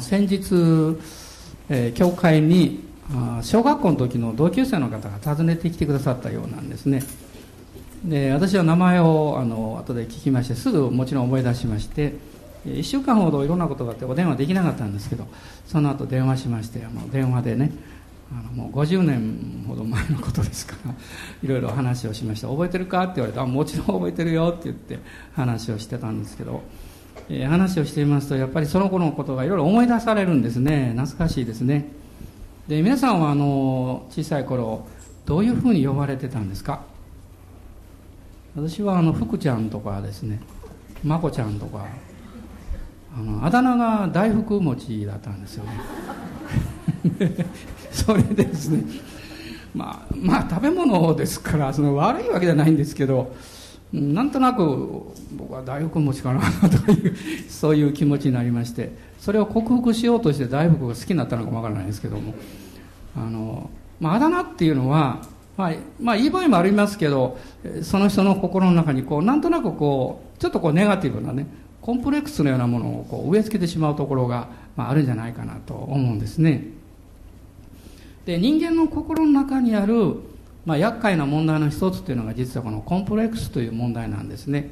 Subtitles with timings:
[0.00, 0.98] 先日、
[1.68, 2.84] えー、教会に
[3.42, 7.02] 小学校の時の同級生の方が訪ねてきてくださったようなんですね。
[8.04, 12.14] で私は名前をあの後で聞きましてすぐもちろん思い出しまして
[12.66, 15.28] 1週間ほどいろんなことがあってお電話できなかったんですけど
[15.66, 17.70] その後電話しましてあの電話でね
[18.32, 20.94] あのもう50年ほど前のことですから
[21.44, 24.98] いろいろ話をしました覚えてるかって言われてあもちろん覚えてるよって言って
[25.34, 26.62] 話をしてたんですけど、
[27.28, 30.92] え、話をしていますとやっぱりその頃のことがいろいろ思い出されるんですね。
[30.96, 31.88] 懐かしいですね。
[32.68, 34.86] で皆さんはあの小さい頃
[35.26, 36.80] どういうふうに呼ばれてたんですか？
[38.54, 40.40] 私はあの福ちゃんとかですね。
[41.02, 41.86] まこちゃんとか。
[43.14, 45.70] あのあだ名が大福餅だったんですよね。
[47.92, 48.84] それですね。
[49.74, 53.34] まあまあ食べ物ですからその悪いわけじゃないんですけど
[53.92, 54.62] なんとなく
[55.32, 57.16] 僕は大福餅かなという
[57.48, 62.34] そういう気持ちになりましてそれを克服しようとして大福が好きになったのかもわからないですけども
[63.14, 65.20] あの、まあ、あだ名っていうのは、
[65.58, 67.38] まあ、まあいい場合もありますけど
[67.82, 71.46] その人の心の中にこうなんとなくこうちょっとこうネガティブなね
[71.82, 76.64] コンプレックスのようなものをこう植え付けてしまうところが、まあ、あるんじゃないかなと思うんですね。
[78.24, 80.14] で人間の心の中にある、
[80.64, 84.70] まあ、厄介な問題の一つというのが実はこのコンプレックスという問題なんですね。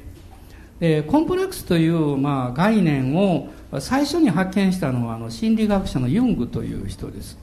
[0.79, 7.37] でコンプレックスという、まあ、概念を最初に発見したのはあの心理学者のユングという人です。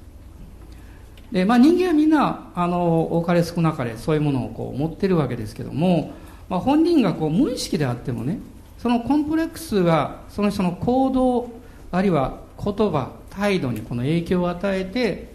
[1.31, 6.13] で、まあ、人間はみんなあの多かれ少なかれそういうものをこう持ってるわけですけども、
[6.49, 8.39] まあ、本人がこう無意識であってもね
[8.79, 11.51] そのコンプレックスがその人の行動
[11.91, 15.28] あるいは言葉態度にこの影響を与えて、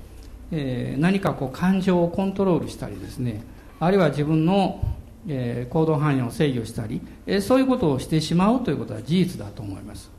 [0.55, 3.43] えー、何かこう感情をコントロールしたりですね
[3.79, 4.79] あるいは自分の、
[5.27, 10.11] えー、行動範囲を制御したり、えー、そういうことをしてしまうということは事実だと思います、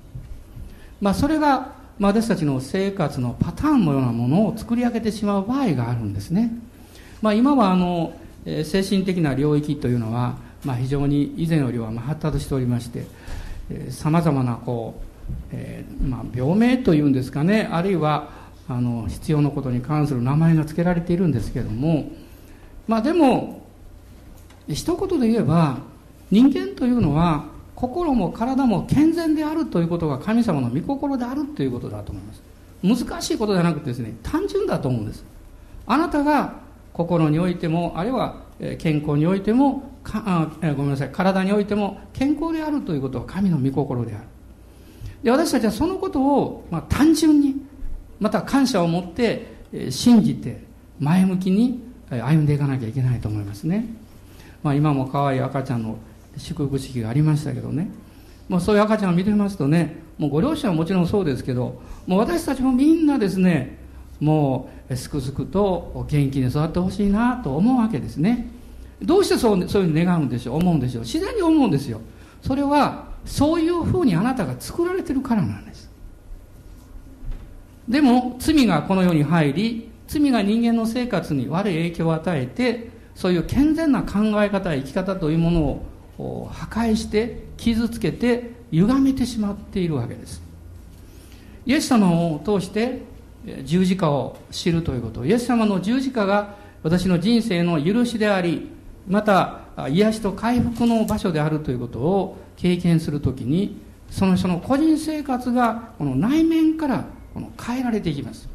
[1.00, 6.50] まあ、それが、まあ、私たちの生活のパターンのようなものを作り上げてしまう場合があるんですね、
[7.22, 13.04] まあ、今はあの、えー、精神的な領域というのはまあ、非常に以前よりは発達しておりまして
[13.90, 18.28] さまざまなこう、えー、まあ、病名というんですかねあるいは
[18.68, 22.10] あの必要なことに関する名前が付けられているんですけれども
[22.86, 23.62] まあでも
[24.68, 25.78] 一言で言えば
[26.30, 32.42] 人間というのは心も体も健全であるということが神様の御心であるということだと思います。
[32.82, 35.24] 難しいことじゃなくてですね単純だと思うんです。
[35.86, 36.54] あなたが
[36.92, 38.42] 心においてもあるいは
[38.78, 40.22] 健康においてもか
[40.62, 44.24] あごめんなさい体においても健康であるということは神の御心である。
[45.22, 47.56] で私たちはそのことを、まあ、単純に
[48.20, 49.46] また感謝を持って
[49.90, 50.62] 信じて
[51.00, 53.86] 前向きに歩んでいかなきゃいけないと思いますね、
[54.62, 55.98] まあ、今も可愛い赤ちゃんの
[56.36, 57.90] 祝福式がありましたけどね。
[58.48, 63.78] もうそういう赤ちゃんを見てますとねもうご両親はもちろんそうですけどもう私たちもみんなですね
[64.20, 68.48] もうすくすくと元気に育ってほしいなと思うわけですね。
[69.02, 71.02] どうしてそうそういうふうに願うんでしょう思うんでしょう。
[71.04, 72.00] 自然に思うんですよ。
[72.42, 75.73] それはそういうふうにあなたが作られてるからなんです。
[77.88, 85.82] でも罪がこの世に入り罪が人間の生活に悪い影響を与えてそういう健全な考え方や生き方というもの
[86.18, 90.42] を破壊して傷つけて歪めてしまっているわけです。
[91.66, 93.02] イエス様を通して
[93.64, 95.24] 十字架を知るということ。
[95.24, 98.68] イエス様の十字架が私の人生の許しであり
[99.08, 103.80] また癒しと回復の場所であるということを経験するときに
[104.10, 108.48] その人の個人生活がこの内面からこの変えられていきます。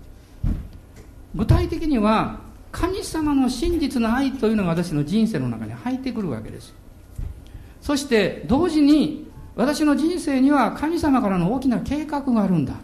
[1.35, 2.39] 具体的には
[2.71, 6.73] 神様の真実の愛というのが私の人生の中に入ってくるわけです。
[7.81, 12.75] そして同時に私の人生には神様からの大きな計画があるんだ。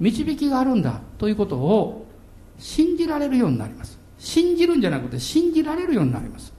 [0.00, 1.00] 導きがあるんだ。
[1.18, 2.06] ということを
[2.58, 3.98] 信じられるようになります。
[4.18, 6.52] 信じるんじゃなくて信じられるようになります。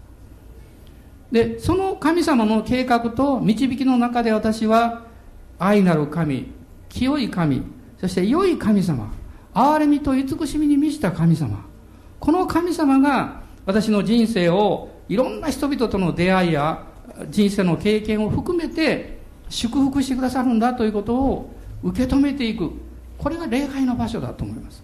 [1.32, 5.04] でその神様の計画と導きの中で私は
[5.60, 6.52] 愛なる神
[6.90, 7.62] 清い神
[8.00, 9.12] そして良い神様
[9.54, 11.66] 憐れみと慈しみに満ちた神様
[12.20, 16.86] この神様が私の人生をいろんな人々との出会いや
[17.30, 19.20] 人生の経験を含めて
[19.50, 21.54] 祝福してくださるんだということを
[21.84, 22.72] 受け止めていく。
[23.18, 24.84] これが礼拝の場所だと思います。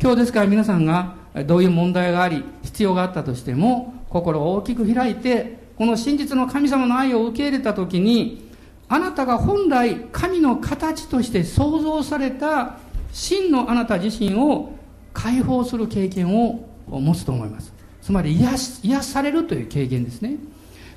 [0.00, 1.14] 今日ですから皆さんが
[1.46, 8.49] どういう問題があり必要があったとしても心を大きく開いてこの真実の神様の愛を受け入れた時に
[8.92, 12.80] あなたが本来神の形として創造された
[13.12, 14.72] 真のあなた自身を
[15.12, 17.72] 解放する経験を持つと思います。
[18.02, 20.38] つまり癒し癒されるという経験ですね。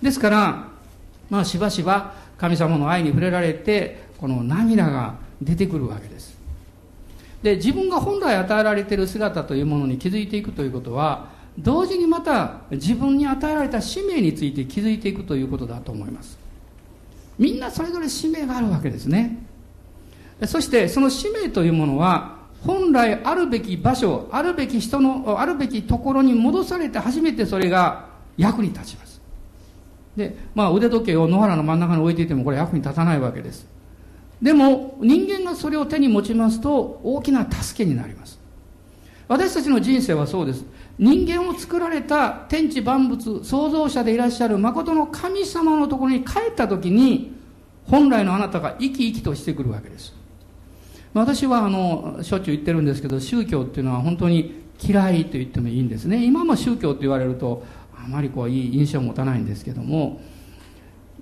[0.01, 0.67] ですから
[1.29, 6.35] まあしばしば神様の愛に触れられてこの涙が出てくるわけです。
[7.43, 11.27] で自分が本来与えられている姿というものに気づいていくということは
[11.59, 16.41] 同時にまた自分に与えられた使命について気づいていくということだと思います。
[17.37, 19.37] みんなそれぞれ使命があるわけですね。
[20.45, 28.07] そしてその使命というものは本来あるべき場所あるべき人のあるべきところに戻されて初めてそれが
[28.37, 29.21] 役に立ちます。
[30.15, 33.67] で、まあ、腕時計を野原の真ん中に置いていてもこれ役に立たないわけです。
[34.41, 38.39] でも人間がそれを手に持ちますと大きな助けになります。
[39.27, 40.65] 私たちの人生はそうです。
[40.99, 47.33] 人間を作られた天地万物創造者でいらっしゃる誠の神様のところに帰った時に
[47.85, 50.13] 本来のあなたが生き生きとしてくるわけです。
[51.13, 56.23] 私はあのしょっちゅう言ってるんですけど宗教っていうのは本当に嫌いと言ってもいいんですね。
[56.25, 57.63] 今も宗教って言われると
[57.95, 60.21] あまりこういい印象を持たないんですけども。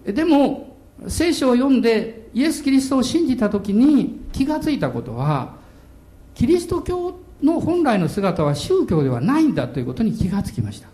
[0.06, 0.78] でも
[1.08, 5.56] 聖書を読んでイエス・キリストを信じた時に気がついたことは
[6.34, 10.88] キリスト教っての本来の姿は宗教ではないんだということに気がつきました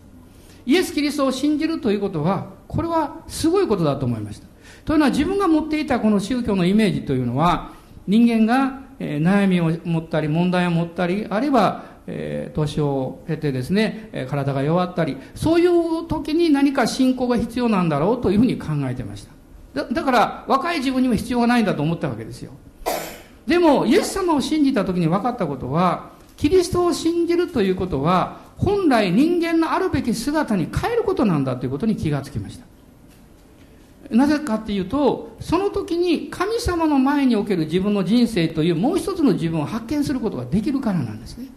[0.66, 4.48] イエス・キリストを信じるということはこれはすごいことだと思いました
[4.86, 7.72] というのは自分が持っていたこの宗教のイメージというのは
[8.08, 11.98] 人間が悩みを持ったり問題を持ったりあるいは、
[12.54, 19.28] 年を経てですね、体が弱ったり、そういう時に何か信仰が必要なんだろうというふうに考えてまし
[19.74, 19.84] た。
[19.84, 22.52] だだから、若い自分には必要がないんだと思ったわけですよ。
[23.46, 32.66] でも、イエス様を信じた時に分かったことは、キリストを信じるということは、本来人間のあるべき姿に変えることなんだということに気がつきました。
[34.16, 41.48] なぜかっていうと、その時に神様の前における自分の人生というもう一つの自分を発見することができるからなんですね。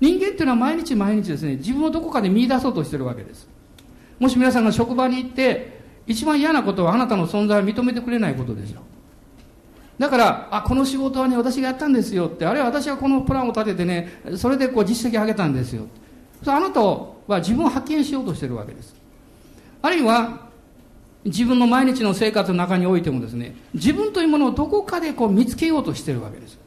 [0.00, 3.48] 人間っていうのは毎日毎日ですね、自分をどこかで見出そうとしてるわけです。
[4.18, 8.82] もし皆さんが職場に行って、一番嫌なことはあなたの存在を認めてくれないことですよ。
[10.02, 15.84] だから、あ、この仕事はね、私がやったんですよって、あるいは私はこのプランを立ててね、それでこう実績を上げたんですよ。
[16.44, 18.96] あなたは自分を発見しようとしてるわけです。
[19.80, 20.48] あるいは、
[21.24, 26.58] 自分の毎日の生活の中においてもですね、自分というものをどこかでこう見つけようとしてるわけです。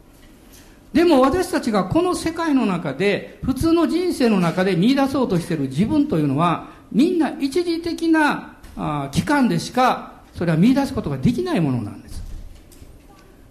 [0.94, 12.24] でも私たちがこの世界の中で、普通の人生の中で見出そうとしてる自分というのは、みんな一時的なあ期間でしか、それは見出すことができないものなんです。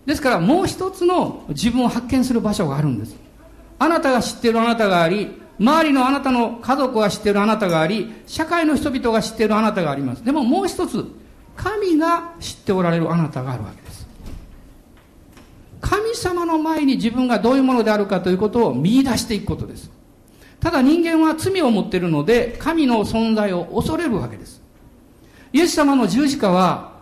[0.06, 3.16] ですからもう一つの自分を発見する場所があるんです。
[3.78, 10.24] あなたが知っているあなたがあり、周りのあなたの家族が知っているあなたがあり、社会の人々が知っているあなたがあります。
[10.24, 11.06] でももう一つ、
[11.56, 14.06] 神が知っておられるあなたがあるわけです。
[15.80, 19.90] 神様の前に自分がどういうものであるかということを見出していくことです。
[20.58, 24.62] ただ人間は罪を持っているので、神の存在を恐れるわけです。
[25.52, 26.93] イエス様の十字架は、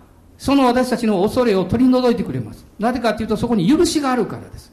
[0.42, 2.66] その私たちの恐れを取り除いてくれます。
[2.76, 4.72] なぜかというと、そこに許しがあるからです。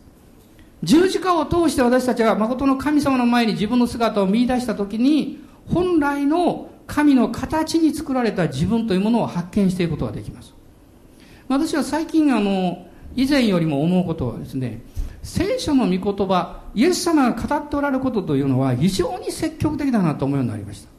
[0.82, 10.56] 十字架を通して私たちが誠の神様の前に自分の姿を見出したときに、本来の神の形に作られた自分というものを発見していくことができます。
[11.48, 14.82] 私は最近あの、以前よりも思うことはですね
[15.22, 20.90] 聖書の御言葉イエス様が語っておられることというのは非常に積極的だなと思うようになりました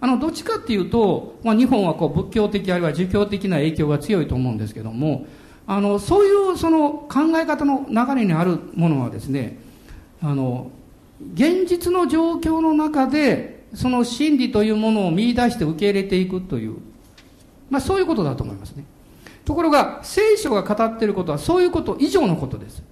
[0.00, 5.26] あのどっちかっていうと、まあ、日本はこう仏教的あるいは儒教的な影響が強いと思うんですけども
[5.66, 9.58] あのそういうその考え方の流れにあるものはですね
[10.22, 10.70] あの
[11.34, 16.76] 現実の状況の中でその真理というものを見出して受け入れていくという、
[17.68, 18.84] まあ、そういうことだと思いますね
[19.48, 22.82] ところが、聖書が語っていることはそういうこと以上のことです。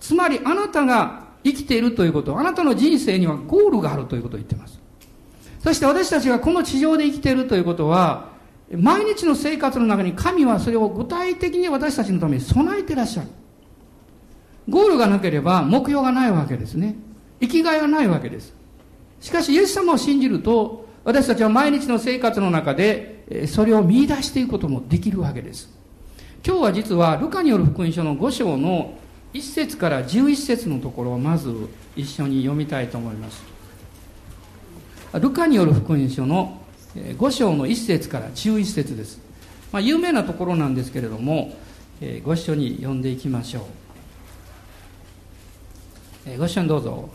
[0.00, 4.79] つまり、あなたが生きているということ、あなたの人生にはゴールがあるということを言っています。
[5.62, 8.30] そして私たちがこの地上で生きているということは、
[8.76, 13.28] 毎日の生活の中に神はそれを具体的に私たちのために備えていらっしゃる。
[14.68, 16.96] ゴールがなければ目標がないわけですね。
[17.40, 18.54] 生きがいはないわけです。
[19.20, 25.80] しかし、イエス様を信じると、私たちは毎日の生活の中で、それを見出していくこともできるわけです。
[26.46, 28.98] 今日は実はルカによる福音書の5章の
[29.34, 31.54] 1節から11節のところをまず
[31.96, 33.49] 一緒に読みたいと思います
[35.18, 36.60] ルカによる福音書の
[36.94, 39.20] 5章の1節から11節です、
[39.72, 41.54] まあ、有名なところなんですけれども
[42.00, 43.62] えご一緒に読んでいきましょう。
[46.26, 47.10] えご一緒にどうぞ。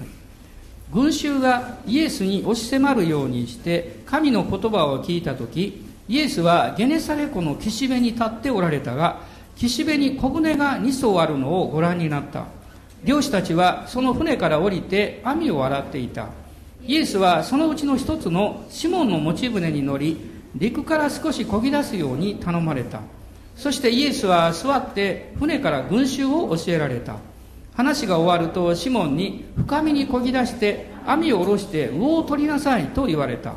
[0.94, 9.22] 群衆がイエスに押し迫るようにして神の言葉を聞いた時イエスはゲネサレ湖の岸辺に立っておられたが
[9.56, 12.46] 岸辺に小舟が2艘あるのをご覧になった。
[13.04, 16.28] 漁師たちはその船から降りて網を洗っていた。
[16.88, 20.18] イエスはそのうちの一つのシモンの持ち船に乗り
[20.56, 23.01] 陸から少し漕ぎ出すように頼まれた。
[23.56, 27.18] そしてイエスは座って船から群衆を教えられた。
[27.74, 33.56] 話が終わるとシモンに深みにこぎ出して網を下ろして魚を取りなさいと言われた。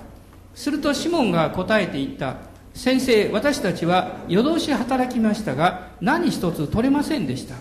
[0.54, 2.36] するとシモンが答えて言った。
[2.74, 7.54] 先生私たちは夜通し働きましたが何一つ取れませんでした。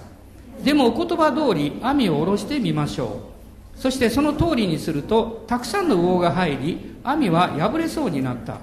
[0.64, 3.37] でもお言葉通り網を下ろしてみましょう。
[3.78, 8.58] そしてその通りにするとたくさんの魚が入り網は破れそうになった。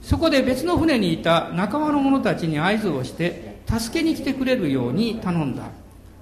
[0.00, 5.64] そこで別の船にいた仲間の者たちに合図をして助けに来てくれるように頼んだ。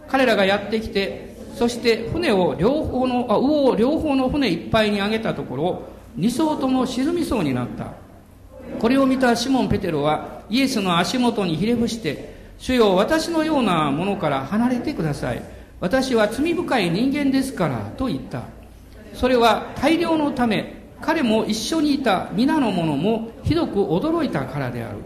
[0.08, 5.82] 彼らがやってきてそして船を両方のあ魚を両方の船いっぱいに上げたところ
[6.18, 7.92] 2艘とも沈みそうになった。
[8.78, 15.59] これを見たシモン・ペテロはイエスの足元にひれ伏して主よ私のようなものから離れてください。
[15.80, 18.42] 私は罪深い人間ですからと言った。
[19.14, 24.98] それは大量のため彼も一緒にいた皆の者もひどく驚いたからである。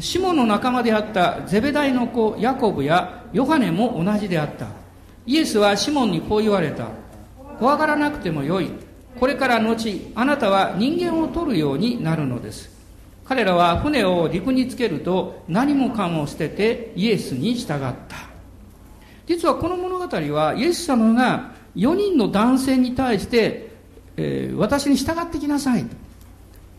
[0.00, 4.68] シモンの仲間であったゼベダイの子ヤコブやヨハネも同じであった。
[5.26, 6.86] イエスはシモンにこう言われた。
[7.58, 8.70] 怖がらなくてもよい。
[9.20, 12.70] これから後あなたは人間を取るようになるのです。
[13.26, 17.92] 彼らは船を陸につけると何もかも捨ててイエスに従った。
[19.26, 23.70] 実はこの物語はイエス様が4人の男性に対して、
[24.16, 25.86] えー、私に従ってきなさい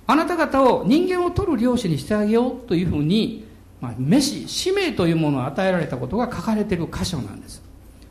[0.08, 3.46] あなた方を人間を取る漁師にしてあげようというふうに、
[3.80, 7.62] まあ、召し使命というものを与えられたことが書かれている箇所なんです。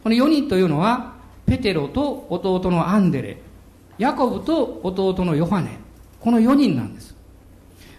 [0.05, 3.39] この4人というのはペテロと弟のアンデレ
[3.99, 5.77] ヤコブと弟のヨハネ。
[6.21, 7.17] この4人なんです。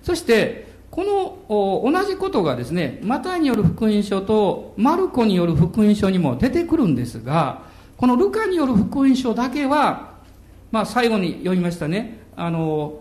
[0.02, 0.69] そして
[1.00, 1.06] こ
[1.48, 7.62] の同じことがですねマタイによる福音書とマルコによる福音書にも出てくるんですが
[7.96, 10.16] このルカによる福音書だけは、
[10.72, 12.20] まあ、最後に読みましたね。
[12.36, 13.00] あの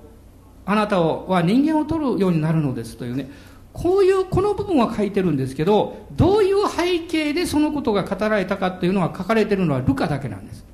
[0.65, 3.29] あなたは人間を取るようになるのですというね。
[3.73, 10.65] こういうこの部分は書いてるんですけどどういう背景でそのことが語られたかっていうのは書かれてるのはルカだけなんです。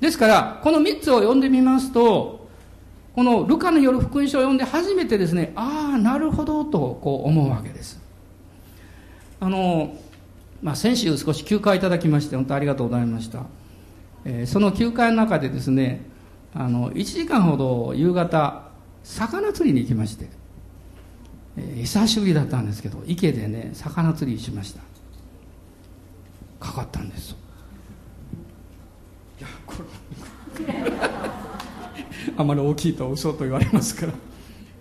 [0.00, 2.41] ですからこの3つを読んでみますと
[3.14, 8.00] このルカの夜福音書を読んで初めてですねああなるほどとこう思うわけです。
[9.40, 9.96] あの、
[10.62, 13.44] まあ、先週少し休暇いただきまして本当ありがとうございました、
[14.24, 16.06] えー、その休暇の中でですね
[16.54, 18.68] あの1時間ほど夕方
[19.02, 20.28] 魚釣りに行きまして、
[21.56, 24.92] えー、久しぶりだったんですけど池でね魚釣りしました。
[26.62, 27.34] かかったんです
[29.40, 30.74] いやこれ
[32.36, 34.12] あまり大きいと嘘と言われますから。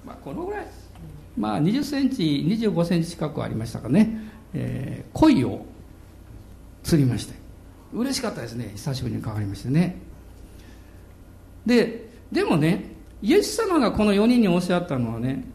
[0.05, 0.67] まあこのぐらい
[1.37, 4.17] まあ2 0センチ2 5センチ近くありましたかね、
[4.53, 5.65] えー、鯉を
[6.83, 7.33] 釣りまして。
[7.93, 8.71] 嬉しかったですね。
[8.75, 9.97] 久しぶりにかかりましてね。
[11.65, 15.45] ででもねイエス様がこの4人におっしゃったのはね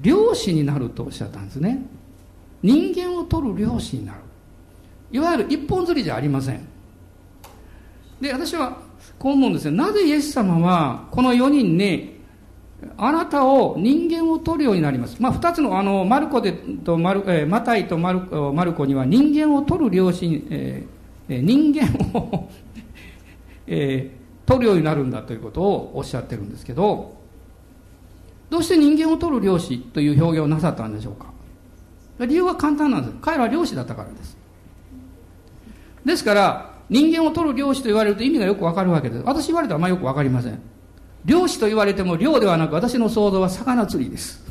[0.00, 1.84] 漁師になるとおっしゃったんですね。
[2.62, 4.20] 人間を取る漁師になる。
[5.12, 6.66] いわゆる一本釣りじゃありません。
[8.20, 8.78] で私は
[9.18, 9.72] こう思うんですよ。
[9.72, 12.20] なぜイエス様はこの4人に
[12.96, 15.20] あなたを人間を取るようになります？
[15.20, 18.20] まあ、二つの、あの、マルコでとマル、えー、マタイとマル
[18.52, 22.48] マルコには人間を取る漁師、えー、人間を
[23.66, 24.10] え
[24.46, 27.14] 取るようになるんだということをおっしゃってるんですけど
[28.48, 31.26] どうして人間を取る漁師という表現をなさったんでしょうか？
[32.26, 33.16] 理由は簡単なんです。
[33.20, 34.36] 彼らは漁師だったからです。
[36.04, 39.22] ですから人間を取る漁師と言われると意味がよくわかるわけです。
[39.24, 40.60] 私言われたらあんまよくわかりません。
[41.24, 44.44] 漁師と言われても漁ではなく私の想像は魚釣りです。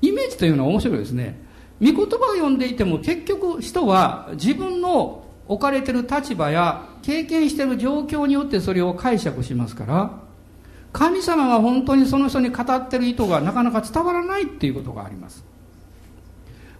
[0.00, 1.44] イメージというのは面白いですね。
[1.80, 10.10] 御言葉を読んでいても結局人は自分の置かれている立場や経験している状況によってそれを解釈しますから
[10.92, 15.44] 神様が本当にその人に語ってる意図がなかなか伝わらないっていうことがあります。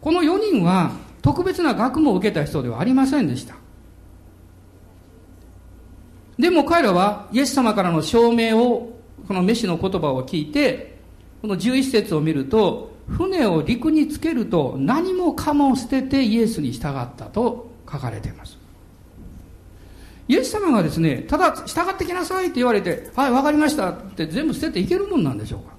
[0.01, 0.93] この4人は
[1.27, 3.57] 特別な学問を受けた人ではありませんでした。
[6.39, 10.99] でも彼らはイエス様からの証明をこの飯の言葉を聞いて
[11.43, 18.57] この11節を見ると船を陸につけると何もかも捨ててイエスに従ったと書かれています。
[20.29, 25.75] イエス様がですねただ従ってきなさいって言われてはい分かりましたって全部捨てていけるもんなんでしょうか。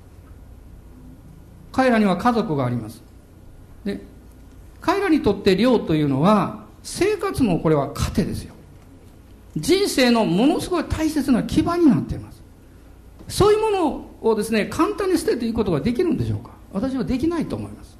[1.71, 3.06] 彼らには家族があります。
[4.87, 8.55] 彼らにとって漁というのは生活もこれは糧ですよ。
[9.57, 12.41] 人生のものすごい大切な基盤になっています。
[13.27, 16.51] そういうものをですね簡単に捨てていくことができるんでしょうか。
[16.71, 17.97] 私はできないと思います。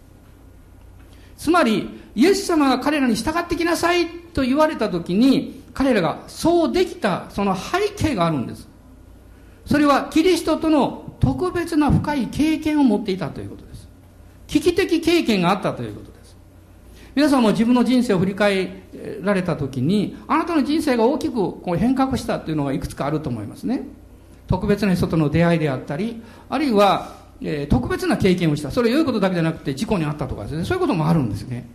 [1.36, 8.66] つまりイエス様が彼らに従ってきなさいと言われた時に彼らがそうできたその背景があるんです。
[9.66, 13.90] それはキリストとの特別な深い経験を持っていたということです。
[14.48, 16.07] 危機的経験があったということ。
[17.18, 18.84] 皆さんも自分の人生を振り返
[19.24, 23.88] られた時にあなたの人生が大きくこう変革したというのがいくつかあると思いますね。
[24.46, 28.70] 特別な人との出会いであったりあるいは、えー、特別な経験をした。
[28.70, 30.64] それは良いことだけじゃなくて事故に遭ったとかですね。
[30.64, 31.68] そういうこともあるんですね。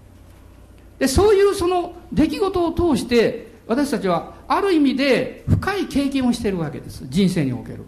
[1.01, 7.05] でそういうその出来事を通して私たちはある意味で深い経験をしているわけです。
[7.09, 7.85] 人生における。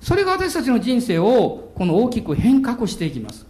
[0.00, 3.46] それが私たちの人生をこの大きく変革していきます。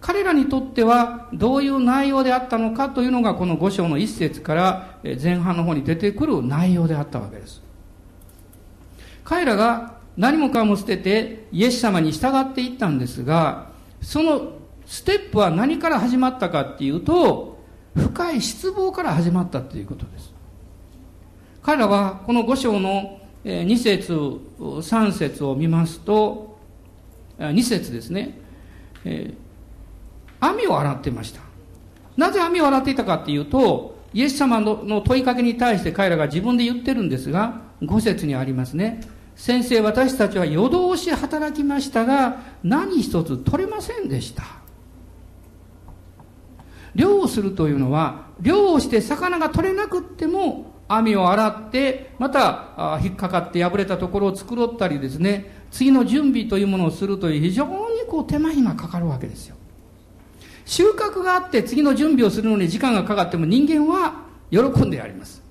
[0.00, 7.62] 彼らにとってはどういう内容であったのかというのがこの5章の一節から前半の方に出てくる内容であったわけです。
[9.24, 14.52] 彼らが何もかも捨ててイエス様に従っていったんですがその
[14.86, 17.60] ステップは何から始まったかっていうと
[17.94, 20.32] 深い失望から始まったということです。
[21.62, 24.12] 彼らはこの5章の2節
[24.58, 26.58] 3節を見ますと
[27.38, 28.38] 2節ですね、
[29.04, 29.34] え
[30.40, 31.40] 網を洗ってました。
[32.16, 39.00] なぜ網を洗っていたかっていうとイエス様の問いかけに対して彼らが自分で言ってるんですが5節にありますね。
[39.36, 44.42] 先生私たちは夜通し働きましたが何一つ取れませんでした。
[46.94, 55.64] 漁をするというのは漁をして魚が取れなくっても網を洗ってまた引っかかって破れたところを繕ったりですね。
[55.70, 57.70] 次の準備というものをするという非常に
[58.08, 59.56] こう手間暇かかるわけですよ。
[60.70, 64.22] 収穫があって次の準備をするのに時間がかかっても人間は
[64.52, 65.42] 喜んでやります。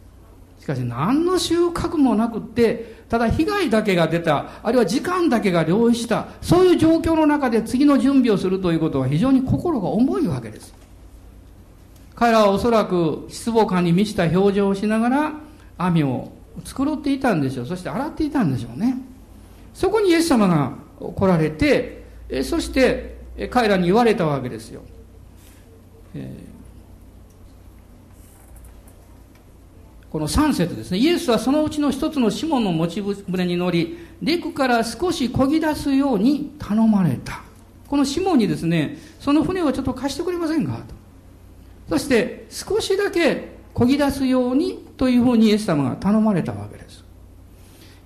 [0.61, 10.73] しかし何の収穫もなくってただ被害だけが出たあるいは時間だけが領したそういう状況の中で次の準備をするということは非常に心が重いわけです。
[12.15, 15.33] 彼らはおそらく失望感に満ちた表情をしながら
[15.77, 16.31] 網を
[16.63, 17.65] 繕っていたんでしょう。
[17.65, 18.97] そして洗っていたんでしょうね。
[19.73, 20.71] そこにイエス様が
[21.13, 22.05] 来られて
[22.43, 24.81] そして彼らに言われたわけですよ、
[26.15, 30.97] えー、この3節ですね。
[30.97, 37.41] イエスはそのうちの一つのシモンの持ち船に乗り陸から少し漕ぎ出すように頼まれた。
[37.87, 40.83] このシモンにですねその船をちょっと貸してくれませんか？
[41.87, 41.97] と。
[41.97, 47.03] そして少しだけ漕ぎ出すようにというふうにイエス様が頼まれたわけです。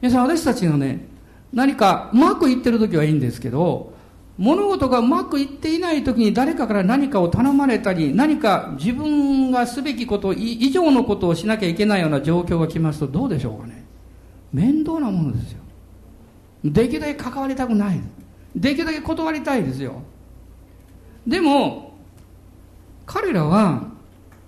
[0.02, 1.08] 皆さん私たちのね、
[1.54, 3.93] 何かうまくいってる時はいいんですけど、
[4.38, 13.86] 物事がうまくいっていない時に誰かから何かを頼まれたり、何か自分がすべきこと以上のことをしなきゃいけないような状況が来ますとどうでしょうかね。
[14.52, 15.60] 面倒なものですよ。
[16.64, 18.02] できるだけ関わりたくない。
[18.56, 20.02] できるだけ断りたいですよ。
[21.28, 21.94] でも、
[23.06, 23.88] 彼らは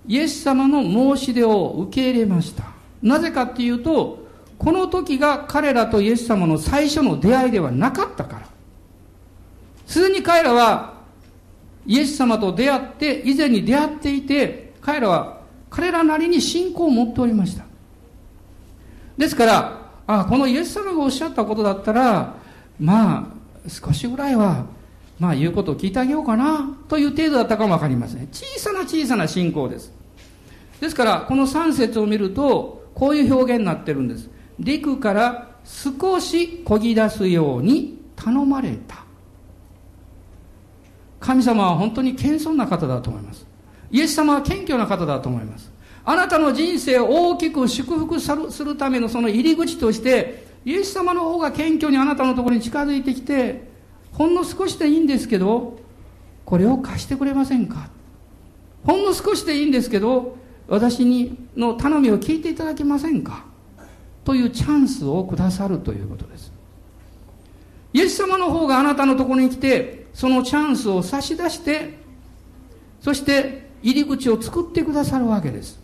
[0.08, 2.64] イエス様の申し出を受け入れました
[3.02, 4.24] なぜかっていうと
[4.58, 8.48] この時が彼らとイエス様の最初の出会いではなかったから
[9.86, 10.94] すでに彼らは
[11.86, 17.64] イエス様と出会って以前に出会っていて彼らは彼らなりに信仰を持っておりました
[19.16, 22.34] ですからああこのイエス様がおっしゃったことだったら
[22.78, 23.32] ま
[23.64, 24.66] あ少しぐらいは
[25.18, 28.28] まあ言うことを聞いてあげようかなという程度だったかもわかりません。
[28.30, 29.92] 小さな小さな信仰です。
[30.80, 34.28] ですから、この3節を見ると、こういう表現になってるんです。
[34.58, 39.05] 陸から少し漕ぎ出すように頼まれた。
[41.20, 43.46] 神様は本当に謙遜な方だと思います。
[43.90, 45.70] イエス様は謙虚な方だと思います。
[46.04, 53.68] あなたの人生を大きく祝福するためのその入り口として、イエス様の方が謙虚にあなたのところに近づいてきて、
[54.12, 55.78] ほんの少しでいいんですけど
[56.44, 57.90] これを貸してくれませんか？
[58.84, 60.36] ほんの少しでいいんですけど
[60.68, 63.44] 私にの頼みを聞いていただけませんか？
[64.24, 66.50] というチャンスをくださるということです
[67.92, 71.98] イエス様の方があなたのところに来てそのチャンスを差し出して
[73.02, 75.78] そして入り口を作ってくださるわけです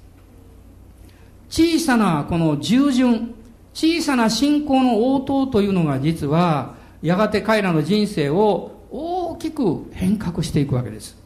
[1.51, 3.35] 小さなこの従順
[3.75, 11.17] 小さな信仰の応答というのが実はやがて彼らの人生を大きく変革していくわけです。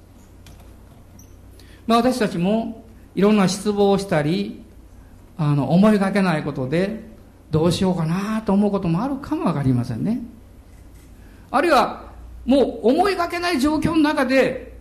[1.87, 4.63] まあ私たちもいろんな失望をしたり、
[5.37, 7.05] あの、思いがけないことで
[7.51, 10.21] どうしようかなと思うこともあるかもわかりませんね。
[11.51, 12.06] あるいは、
[12.47, 14.77] もう思いがけない状況の中で、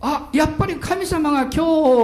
[0.00, 1.60] あ、やっぱり神様が今日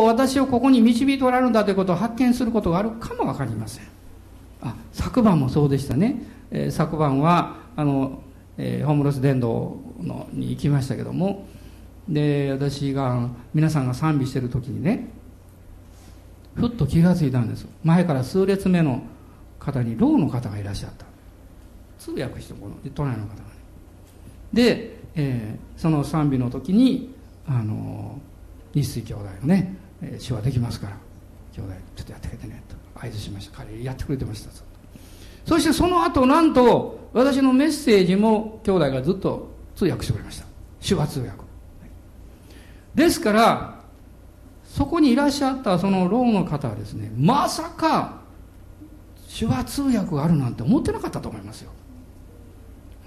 [0.06, 3.84] 私をここに導いておられるんだということを発見することがあるかもわかりません。
[4.62, 6.22] あ、昨晩もそうでしたね。
[6.52, 8.22] えー、昨晩はあの、
[8.58, 11.46] えー、ホームレス伝道のに行きましたけども
[12.08, 15.08] で私が皆さんが賛美してる時にね
[16.54, 19.02] ふっと気が付いたんです前から数列目の
[19.58, 21.06] 方にろうの方がいらっしゃった
[21.98, 23.51] 通訳してこの都内の方が
[24.52, 27.14] で、えー、その賛美の時に
[27.46, 28.18] あの
[28.74, 29.76] 日水兄弟のね、
[30.26, 30.96] 手話できますから
[31.54, 33.58] 兄弟ちょっとやってあげてねと合図しました。
[33.58, 34.50] 彼やってくれてました
[35.44, 40.46] そしてその後なんと私のメッセージも兄弟がずっと通訳してくれました。
[40.86, 41.42] 手話通訳
[42.94, 43.80] ですから
[44.64, 48.22] そこにいらっしゃったそのローの方はですねまさか
[49.38, 51.70] 手話通訳があるなんて思ってなかったと思いますよ。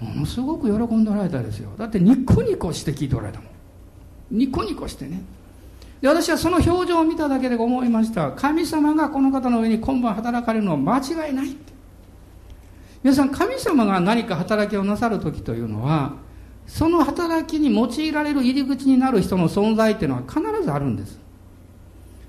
[0.00, 1.70] ものすごく喜んでおられたですよ。
[1.78, 3.48] だってニコニコして聞いておられたもん。
[4.30, 5.22] ニコニコしてね。
[6.00, 8.32] で私はその表情を見ただけで思いました。
[8.32, 11.72] 神様がこの方の上に今晩働かれるのは間違いないって。
[13.02, 16.14] 皆さん神様が何か働きをなさる時というのは
[16.66, 21.18] その働きに用いられる入り口になる人の存在っていうのは必ずあるんです。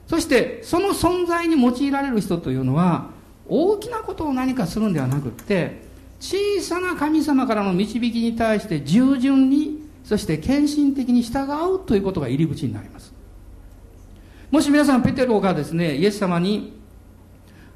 [0.07, 3.09] そしてその存在に用いられる人というのは
[3.49, 5.86] 大きなことを何かするんではなくって
[6.19, 11.43] 小さな神様からの導きに対して従順にそして献身的に従
[11.75, 13.13] うということが入り口になります。
[14.49, 16.79] もし皆さんペテロがですねイエス様に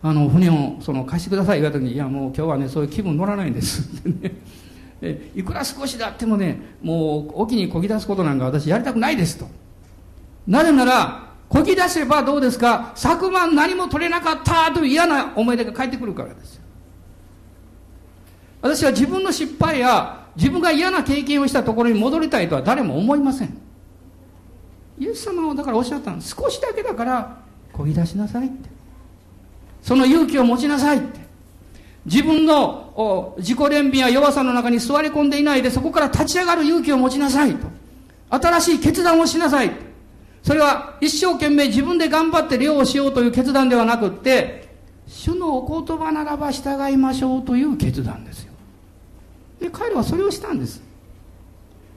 [0.02, 4.02] あの船をその貸してください言われた時にいやもう今日はねそういう気分乗らないんです。
[5.04, 9.38] えいくら少しであってもねもう沖にこぎ出すことなんか私やりたくないです。
[9.38, 9.48] と。
[10.48, 12.94] なぜならこぎ出せばどうですか？
[12.96, 16.62] 昨晩何も取れなかったという嫌な思い出が返ってくるからですよ。
[18.62, 23.58] 私は自分の失敗や自分が嫌な経験をしたところに戻りたいとは誰も思いません。
[25.00, 26.22] イエス様はだからおっしゃったの。
[26.22, 27.38] 少しだけだから
[27.74, 28.70] こぎ出しなさいって。
[29.82, 31.20] その勇気を持ちなさいって。
[32.06, 37.68] 自分の自己憐憫や弱さの中に座り込んでいないでそこから立ち上がる勇気を持ちなさいと。
[38.32, 39.72] 新しい決断をしなさい
[40.42, 44.70] それは一生懸命自分で頑張って漁をしようという決断ではなくって
[45.06, 48.51] 主のお言葉ならば従いましょうという決断ですよ。
[49.62, 50.82] で彼はそれをしたんです。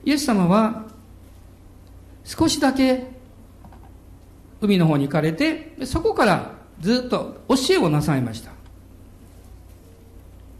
[0.05, 0.85] イエス様は
[2.23, 3.07] 少しだけ
[4.61, 8.51] 海の方に行かれてそこからずっと教えをなさいました。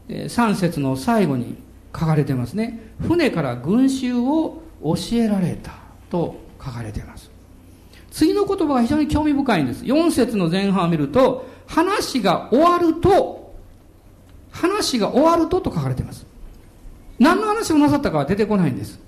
[0.10, 1.58] 3節の最後に
[1.94, 2.92] 書かれてますね。
[3.02, 5.74] 船から群衆を教えられた
[6.10, 7.30] と書かれています。
[8.12, 9.84] 次の言葉が非常に興味深いんです。
[9.84, 13.54] 4節の前半を見ると話が終わると
[14.52, 16.26] 話が終わるとと書かれています。
[17.20, 19.00] 何の話をなさったかは出てこないんです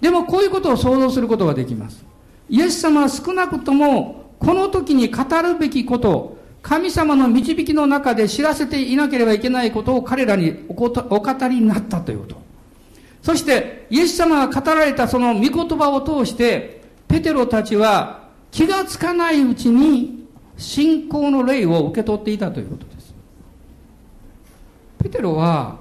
[0.00, 2.04] でもこういうことを想像することができます
[2.48, 12.36] イエス様は少なくともこの時に語るべきこと神様の導きの中で知らせていなければいけないことを彼らにお語りになったということ。
[13.22, 23.14] そして、イエス様が語られたその御言葉を通して、ペテロたちは気がつかないうちに信仰の霊を受け取っていたということです。
[25.02, 25.78] ペテロは、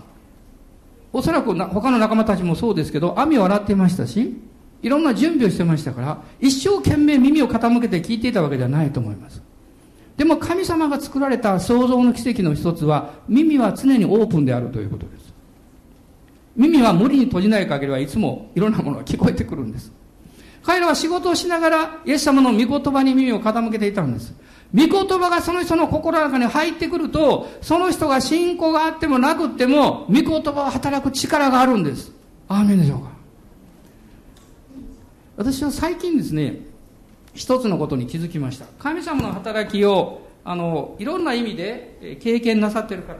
[1.11, 4.37] おそらく他の仲間たちもそうですけど、網を洗っていましたし、
[4.81, 9.41] いろんな準備をしてましたから、一生懸命耳を傾けて聞いていたわけではないと思います。
[10.15, 15.33] でも神様が作られた創造の奇跡の一つは、耳は常にオープンであるということです。
[16.55, 19.91] 耳は無理に閉じない限りはいつもいろんなものが聞こえてくるんです。
[20.61, 24.33] 彼らは仕事をしながら、イエス様の御言葉に耳を傾けていたんです。
[24.73, 32.11] 御言葉がその人の心の中に入ってくると、その人が信仰があってもなくっても、御言葉は働く力があるんです。
[32.47, 33.09] アーメンでしょうか。
[35.37, 36.69] 私は最近ですね、
[37.33, 43.15] 一つのことに気づきました神様の働きをあのいろんな意味で経験なさっている方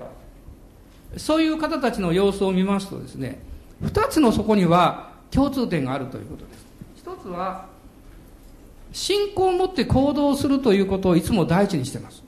[1.17, 3.39] そういう方たちの様子を見ますとですね
[3.81, 6.65] 二つのそこには共通点があるということです
[6.97, 7.67] 一つは
[8.91, 12.23] 信仰を持って行動するということをいつも第一にしてます。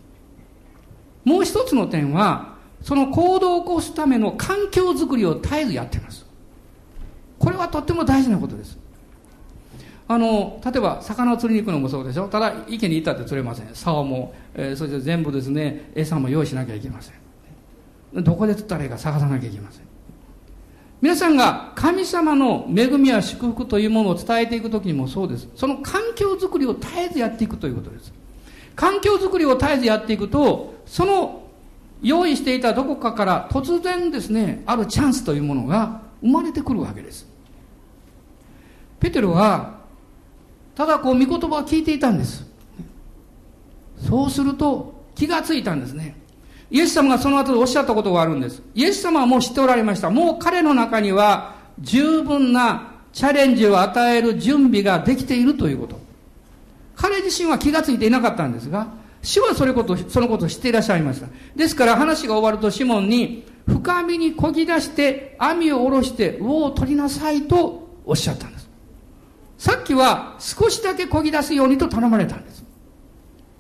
[1.24, 6.26] もう一つの点はその行動を起こすための環境づくりを絶えずやってます。
[7.39, 8.78] これはとっても大事なことです。
[10.08, 12.28] あの例えば魚を釣りに行くのもそうでしょ。
[12.28, 13.69] ただ池に行ったって釣れません。
[13.74, 18.24] 竿も、えー、そして全部ですね餌も用意しなきゃいけません。
[18.24, 19.90] どこで釣ったらいいか探さなきゃいけません。
[21.01, 25.49] 皆さんが神様の恵みや祝福というものを伝えていく時にもそうです。
[25.55, 28.13] その環境づくりを絶えずやっていくということです。
[28.75, 31.41] 環境づくりを絶えずやっていくとその
[32.03, 37.27] 用意していたどこかから突然ですねあるチャンスというものが生まれてくるわけです。
[38.99, 39.81] ペテロは
[40.75, 42.45] ただこう御言葉を聞いていたんです。
[44.07, 46.20] そうすると気がついたんですね。
[46.71, 48.63] イエス様がその後でおっしゃったことがあるんです。
[48.73, 50.10] イエス様はもう知っておられました。
[50.10, 55.99] もう彼の中には十分なチャレンジを与える準備ができているということ。
[56.95, 58.88] 彼自身は気がついていなかったんですが
[59.21, 61.27] 主はそれことそのことを知っていらっしゃいました。
[61.55, 68.69] ですから話が終わるとシモンに深みにこぎ出して網を下ろして魚を取りなさいとおっしゃったんです。
[69.57, 72.63] さっきは少しだけこぎ出すようにと頼まれたんです。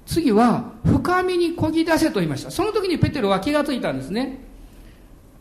[0.05, 2.51] 次は深みにこぎ出せと言いました。
[2.51, 4.39] その時にペテロは気がついたんですね。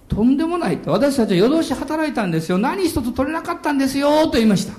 [0.09, 0.90] とんでもないと。
[0.90, 2.59] 私たちは夜通し働いたんですよ。
[2.59, 4.74] 何一つ取れなかったんですよと言いました。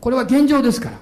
[0.00, 0.98] これは現状ですから。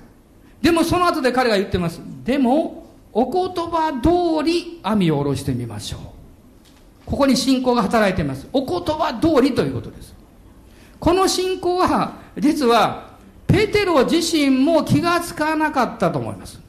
[0.61, 2.01] でもその後で彼が言ってます。
[2.25, 6.01] でもお言葉通り網を下ろしてみましょう。
[7.07, 8.47] ここに信仰が働いています。
[8.53, 10.15] お言葉通りということです。
[11.01, 13.11] この信仰は実は
[13.47, 16.60] ペテロ自身も気がつかなかったと思います。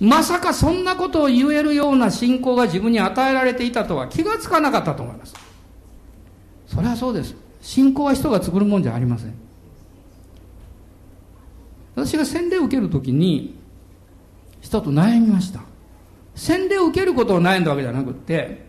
[0.00, 5.34] まさかそんなことを言えるような信仰が自分に与えられていたとは気がつかなかったと思います。
[6.66, 7.34] それはそうです。
[7.60, 9.34] 信仰は人が作るもんじゃありません。
[11.94, 13.56] 私が洗礼を受けるときに
[14.60, 15.60] 人と悩みました。
[16.34, 18.66] 洗礼を受けることを悩んだわけじゃなくって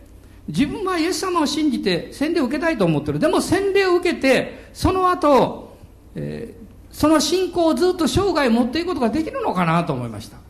[0.47, 3.17] 自分はイエス様を信じて洗礼を受けたいと思ってる。
[3.17, 5.75] でも洗礼を受けてその後、
[6.13, 10.44] えー、その信仰をずっと生涯持っていくことができるのかなと思いました。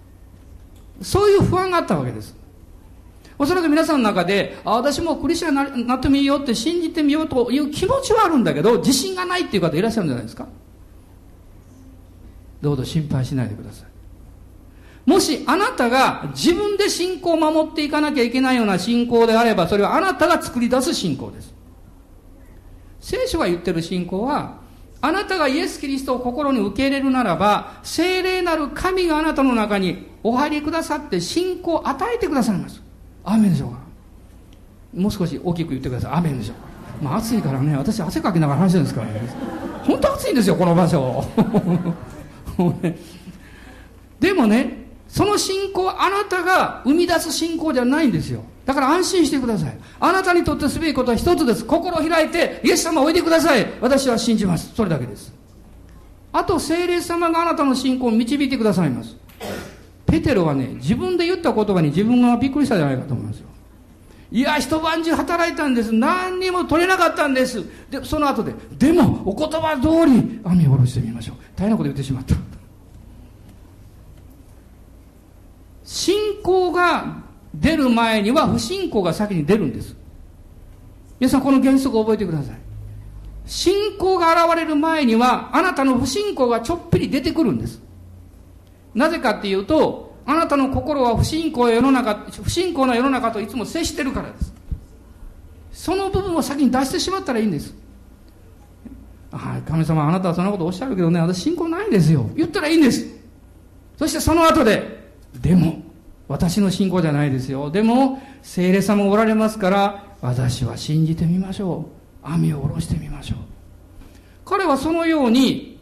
[1.01, 2.35] そういう不安があったわけです
[3.37, 10.47] おそらく皆さんの中で、あ私もクリスチャンになってみようって信じてみようという気持ちはあるんだけど、自信がないっていう方いらっしゃるんじゃないですか
[12.61, 15.09] どうぞ心配しないでください。
[15.09, 21.53] もしあなたが自分で信仰を守っていかなきゃいけないような信仰であれば、それはあなたが作り出す信仰です。
[23.01, 24.59] 聖書が言ってる信仰は、
[25.01, 32.81] あなたがイエス・キリストを心に受け入れるならば、聖霊なる神があなたの中にお入りくださって信仰を与えてくださいます。
[33.23, 33.77] 雨でしょうか？
[34.95, 36.11] もう少し大きく言ってください。
[36.13, 36.63] 雨でしょうか？
[37.03, 39.21] まあ暑いからね、私汗かきながら話してるんですからね。
[39.85, 41.23] 本当暑いんですよ、この場所。
[44.19, 48.41] でもね、その信仰あなたが生み出す信仰じゃないんですよ。
[48.65, 49.77] だから安心してください。
[49.99, 51.63] あなたにとってすべきことは一つです。
[51.65, 53.67] 心を開いて、イエス様おいでください。
[53.79, 54.73] 私は信じます。
[54.73, 55.31] それだけです。
[56.33, 59.15] あと、聖霊様があなたの信仰を導いてくださいます。
[60.05, 63.47] ペテロはね、自分で言った言葉に自分がびっくりしたじゃないかと思いますよ。
[64.31, 65.91] いや、一晩中働いたんです。
[65.93, 67.63] 何にも取れなかったんです。
[67.89, 71.35] で、その後で、でも、お言葉通り、網を下ろしてみましょう。
[71.55, 72.35] 大変なこと言ってしまった。
[75.85, 79.95] 信仰が出る前には不信仰が先に出るんです
[81.19, 82.57] 皆さんこの原則を覚えてください
[83.45, 87.81] 信仰が現れる前にはあなたの不信仰がちょっぴり出てくるんです
[88.95, 94.53] なぜかっていうとあなたの心は不信仰世の中不信仰な世の中といつも接してるからです
[95.71, 97.75] その部分を先に出してしまったらいいんです
[99.31, 103.05] はい神様あなたはそんなことおっしゃるけどね私信仰ないんですよ言ったらいいんです
[103.97, 104.95] そしてその後で
[105.41, 105.83] でも、
[106.27, 107.69] 私の信仰じゃないですよ。
[107.69, 111.89] でも、聖霊様おられますから、私は信じてみましょ
[112.23, 112.27] う。
[112.27, 113.37] 網を下ろしてみましょう。
[114.45, 115.79] 彼はそのように、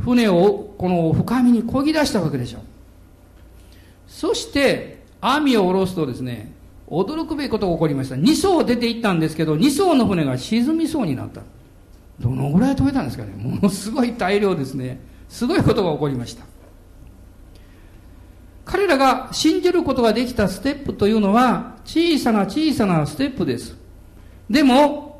[0.00, 2.60] 船をこの深みに漕ぎ出したわけでしょ。
[4.06, 6.52] そして、網を下ろすとですね、
[6.88, 8.14] 驚くべきことが起こりました。
[8.14, 11.42] 2艘出て行ったんですけど、2艘の船が沈みそうになった。
[12.20, 15.00] どのぐらい飛べたんですかねものすごい大量ですね。
[15.28, 16.44] すごいことが起こりました。
[18.64, 23.76] 彼らが信じることができたステップというのは小さな小さなステップです。
[24.48, 25.15] でも、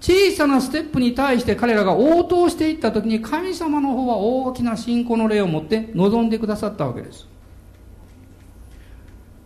[0.00, 7.26] 小さなステップに対して彼らが応答していった時に神様の方は大きな信仰の霊を持って望んでくださったわけです。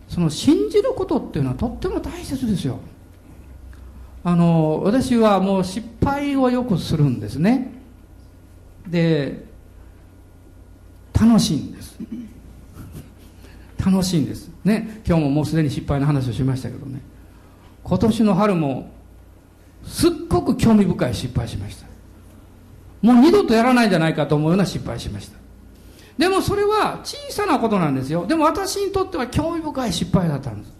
[0.07, 2.79] その信じることっていうのはとっても大切ですよ。
[4.23, 7.71] あの、私はもう失敗をよくするんですね。
[8.87, 9.43] で、
[11.13, 11.99] 楽しいんです。
[13.85, 17.01] 楽しいんですね今日ももうすでに失敗の話をしましたけどね
[17.83, 18.91] 今年の春も
[19.85, 21.87] すっごく興味深い失敗しました。
[23.01, 25.37] もう二度とやらないんじゃないかと思うような失敗しました。
[26.17, 28.25] でもそれは小さなことなんですよ。
[28.25, 30.73] でも私にとっては興味深い失敗だったんです。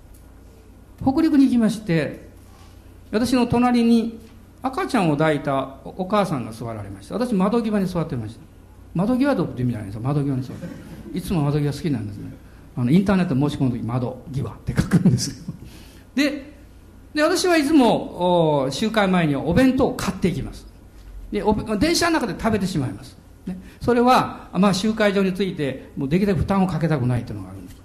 [1.01, 2.29] 北陸に行きまして
[3.11, 4.17] 私の隣に
[4.61, 7.15] 赤ちゃんを抱いたお母さんが座られました。
[7.15, 8.39] 私窓際に座ってました。
[8.95, 10.01] 窓際どって意味じゃないですよ。
[10.01, 11.17] 窓際に座って。
[11.17, 12.33] いつも窓際好きなんですね。
[12.77, 15.53] あのインターネット申し込む時窓際って書くんですよ。
[16.15, 16.54] で
[17.15, 20.67] で私はいつも集会前にお弁当を買っていきます。
[21.31, 21.41] で
[21.79, 27.77] 電車の中で食べてしまいます、ね、それは、まあ、集会場についてもうできるだけ負担をかけたくないというのがあるんです。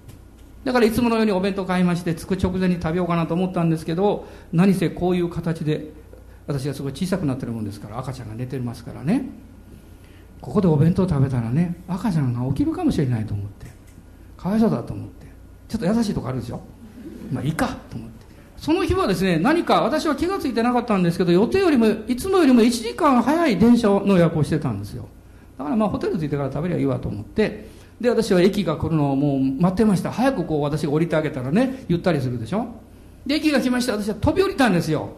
[0.63, 5.91] だからいつものようにお弁当買いまして着く直前に食べようかなと思ったんですけど何せこういう形で
[6.45, 9.25] 私がすごい小さくなってるもんですから赤ちゃんが寝てますからね。
[10.41, 13.67] ここでお弁当食べたらね赤ちゃんが起きるかもしれないと思って
[14.35, 15.27] かわいそうだと思って
[15.69, 16.61] ちょっと優しいとこあるでしょ
[17.31, 18.10] まあいいかと思って。
[18.61, 25.07] その日はですね何か私は気が付いてなかったんですけど予定よりもいつもよりも1時間早い電車の予約をしてたんですよ。
[25.57, 27.67] だからまあホテル着いてから食べりゃいいわと思って。
[27.99, 30.11] で私は駅が来るのをもう待ってました。
[30.11, 32.67] 早くこう私が降りてあげたらねゆったりするでしょ。
[33.25, 35.09] で駅が来ました私は飛び降りたんですよ。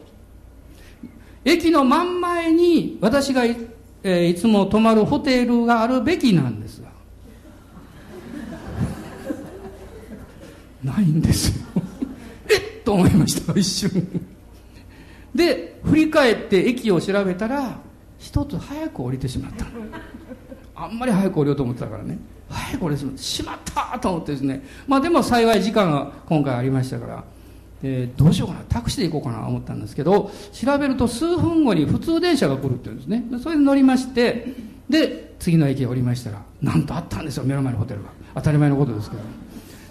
[1.44, 3.58] 駅の真ん前に私がい,、
[4.04, 6.88] えー、いつも泊まるホテルがあるべきなんですが。
[10.96, 11.83] ないんですよ。
[12.84, 14.08] と思いました 一瞬。
[15.34, 17.80] で振り返って駅を調べたら
[18.20, 19.66] 一つ早く降りてしまった
[20.76, 22.18] あんまり早く降りようと思ってたからね。
[22.50, 23.22] 早く降りてしまった。
[23.22, 23.58] しまっ
[23.92, 24.64] たと思ってですね。
[24.88, 27.24] まあでも幸い時間が今回ありましたから
[27.84, 28.62] え、どうしようかな。
[28.70, 33.24] タクシーで行こうかなと思ったんですけど調べると数分後に普通電車が来るって言うんですね。
[33.42, 34.48] それで乗りまして
[34.90, 37.44] で次の駅へ降りましたらなんとあったんですよ。
[37.44, 38.10] 目の前のホテルが。
[38.36, 39.22] 当たり前のことですけど。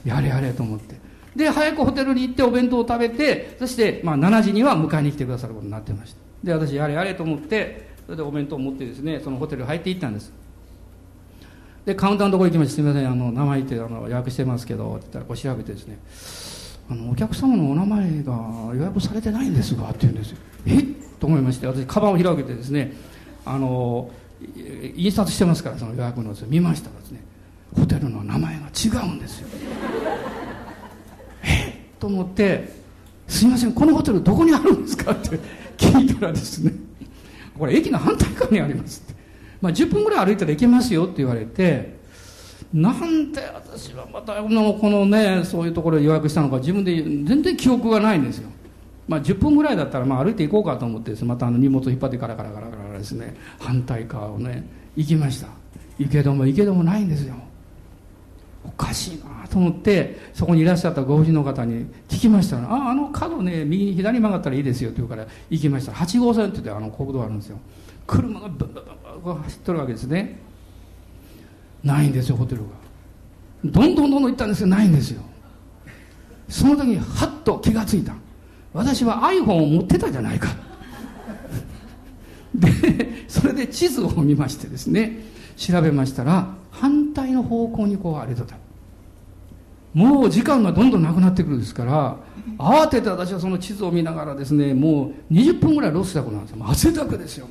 [0.05, 0.97] やれやれと思って。
[1.35, 6.19] で早くホテルに行ってお弁当を食べてそして、まあ、7時には迎えに来てくださることになってました。
[6.45, 10.33] で私やれやれと思ってそれでお弁当を持ってですねそのホテル入っていったんです。
[11.85, 15.99] でカウンターのところ行きまして「すみませんあの名前言ってあの予約してますけど」って言ったらこう調べてですね
[16.91, 18.33] あのお客様のお名前が
[18.75, 20.37] 予約されてないんですがって言うんですよ。
[20.67, 20.83] え？
[21.19, 22.93] と思いまして私カバンを開けてですね
[23.45, 24.11] あの
[24.97, 27.23] 印刷してますからその予約の見ましたらですね
[27.79, 29.49] ホテルの名前が違うんですよ。
[32.03, 32.69] と思って
[33.29, 35.39] 「すいませんこのホテルどこにあるんですか?」って
[35.79, 36.75] 聞いたらですね
[37.57, 39.21] 「これ駅の反対側にあります」って、
[39.61, 42.01] まあ、10分ぐらい歩いたら行けますよって言われて
[42.75, 48.49] なんで私はまたこのねそういうところ予約したのか自分で全然記憶がないんですよ。
[49.07, 54.65] まあ10分ぐらいだったらまあ歩いていこうかと思ってまたあの荷物を引っ張ってカラカラカラカラですね反対側をね
[54.97, 55.49] 行きました。
[55.99, 57.35] 行けども行けどもないんですよ。
[58.65, 65.93] おかしいなと思ってそこにいらっしゃったご婦人の方に聞きましたら「ああの角ね右に左に曲がったらいいですよ」って言うから行きました。
[65.93, 67.59] 8号線って言ってあの国道あるんですよ。
[68.07, 68.85] 車がブンブンブン
[69.25, 70.39] ブン走ってるわけですね。
[71.83, 72.69] ないんですよホテルが。
[73.65, 75.23] どんどんどんどん行ったんですけどないんですよ。
[76.49, 78.15] その時にハッと気がついた。
[78.73, 80.49] 私は iPhone を持ってたじゃないか。
[82.55, 85.21] でそれで地図を見ましてですね
[85.57, 86.55] 調べましたら
[87.13, 88.57] 反対の方向にこう歩いてた
[89.93, 92.17] もう時間がどんどんなくなってくるんですから
[92.59, 96.65] 慌てて私はその地図を見ながらですねもう20分ぐらいロスしたことなんですよ。
[96.67, 97.47] 汗だくですよ。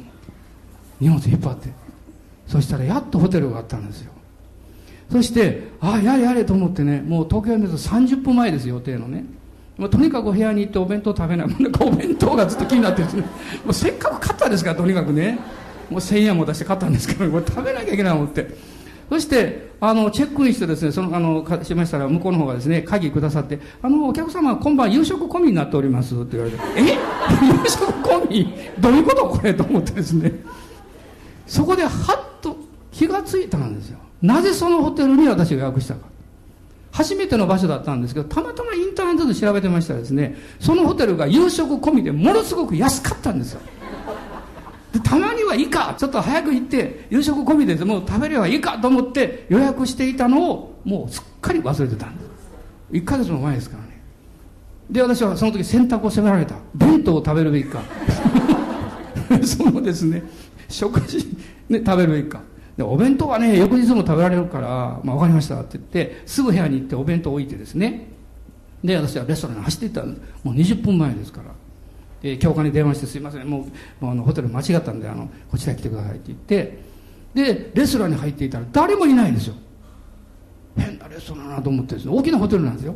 [1.00, 1.70] 荷物引っ張って。
[2.48, 4.12] そしたらやっとホテルがあったんですよ。
[5.12, 9.24] そしてああやれやれと思ってねもう東京に出ると30分前です予定のね。
[9.78, 11.48] もうとにかくお部屋に行ってお弁当食べない。
[11.48, 13.22] もんかお弁当がずっと気になってですね。
[13.64, 15.40] もうせっかく買ったんですからとにかくね。
[15.92, 18.71] もう1000円も出して買ったんですけどこれ食べなきゃいけないと思って。
[19.12, 26.82] そしてあのチェックインしてですねそのあのしましたら向こうの方がですね鍵くださって「あのお客様今晩夕食込みになっております」って言われて「え？
[27.46, 28.54] 夕食込み？
[28.80, 29.26] どういうこと？
[29.28, 30.32] これ?」と思ってですね。
[31.46, 32.56] そこではっと
[32.94, 33.98] 気がついたんですよ。
[34.22, 36.02] なぜそのホテルに私が予約したか。
[36.94, 43.60] 初めての場所だったんですけどたまたまインターネットで調べてましたらですねそのホテルが夕食込みでものすごく安かったんですよ。
[44.94, 52.30] でたまにはいいかちょっと早く行って夕食込みでもう食べればいいかと思って予約していたのをもうすっかり忘れてたんです。
[52.92, 54.02] 1ヶ月も前ですからね。
[54.90, 56.56] で私はその時選択を迫られた。
[56.76, 57.82] 弁当を食べるべきか。
[59.44, 60.24] そのですね。
[60.68, 61.26] 食事、
[61.70, 62.42] ね、食べるべきか。
[62.76, 68.08] でお弁当はね翌日も食べられるから、まあ、分かりましたって言ってすぐ部屋に行ってお弁当を置いてですね。
[68.84, 70.14] で私はレストランに走っていったも
[70.46, 71.61] う20分前ですから。
[72.22, 73.48] で教官に電話して「すいません。
[73.48, 73.68] も
[74.02, 76.92] うあのホテル間違ったんであのこちらに来てください」って言って。
[77.34, 79.56] でレストランに入っていたら誰もいないんですよ。
[80.76, 82.12] 変なレストランだなと思ってですね。
[82.14, 82.96] 大きなホテルなんですよ。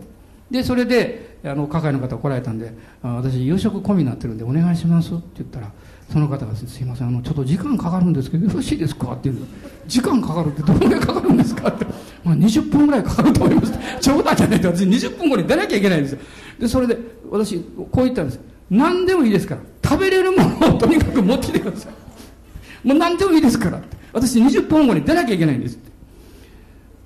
[0.51, 5.71] でそれであの係の方来られたんで「私夕食込みになってるんでお願いします」って言ったら
[6.11, 7.07] その方がすいません。
[7.07, 9.45] あのちょっと時間かかるんですけどよろしいですか?」って言うの
[9.87, 11.85] 時間かかるってどのぐらいかかるんですか?」って、
[12.23, 13.73] まあ、20分ぐらいかかると思います。
[14.01, 16.19] 冗談じゃないと私20分後に出なきゃいけないんですよ。
[16.59, 16.97] でそれで
[17.31, 17.59] 私
[17.91, 18.39] こう言ったんです。
[18.69, 19.61] 何でもいいですから。
[19.83, 22.87] 食べれるものをとにかく持ってきてください。
[22.87, 23.81] もう何でもいいですから。
[24.13, 25.77] 私20分後に出なきゃいけないんです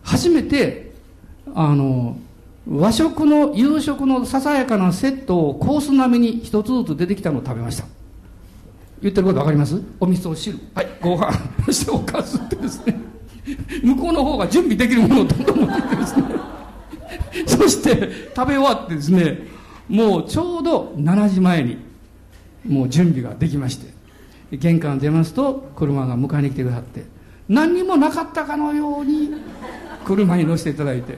[0.04, 0.92] 初めて
[1.56, 2.20] あの
[2.68, 7.86] 和食の夕食のささやかなセットをコース並みに一つずつ出てきたのを食べました。
[9.02, 9.82] 言ってること分かります？
[10.00, 10.60] お味噌汁。
[10.76, 11.32] はいご飯。
[11.66, 13.00] そしておかずってですね。
[13.84, 16.24] 向こうの方が準備できるものをどんどん持ってきてですね。
[17.48, 19.59] そして食べ終わってですね。
[19.90, 21.78] もうちょうど7時前に
[22.66, 23.92] もう準備ができまして
[24.58, 27.04] 玄関出ますと車が迎えに来てくださって
[27.48, 29.32] 何にもなかったかのように
[30.06, 31.18] 車に乗せていただいて